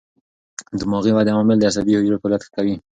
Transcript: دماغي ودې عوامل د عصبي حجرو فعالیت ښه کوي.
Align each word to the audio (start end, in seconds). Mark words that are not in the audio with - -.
دماغي 0.81 1.11
ودې 1.13 1.31
عوامل 1.35 1.57
د 1.59 1.63
عصبي 1.69 1.93
حجرو 1.97 2.21
فعالیت 2.21 2.41
ښه 2.45 2.51
کوي. 2.55 2.75